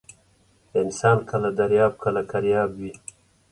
[0.81, 2.91] انسان کله درياب، کله کرياب وى.